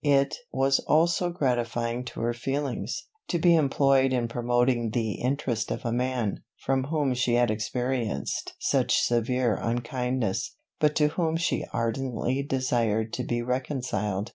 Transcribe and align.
It 0.03 0.35
was 0.51 0.79
also 0.79 1.29
gratifying 1.29 2.03
to 2.05 2.21
her 2.21 2.33
feelings, 2.33 3.03
to 3.27 3.37
be 3.37 3.53
employed 3.53 4.13
in 4.13 4.27
promoting 4.27 4.89
the 4.89 5.11
interest 5.21 5.69
of 5.69 5.85
a 5.85 5.91
man, 5.91 6.41
from 6.65 6.85
whom 6.85 7.13
she 7.13 7.35
had 7.35 7.51
experienced 7.51 8.55
such 8.57 8.97
severe 8.99 9.59
unkindness, 9.61 10.55
but 10.79 10.95
to 10.95 11.09
whom 11.09 11.37
she 11.37 11.67
ardently 11.71 12.41
desired 12.41 13.13
to 13.13 13.23
be 13.23 13.43
reconciled. 13.43 14.29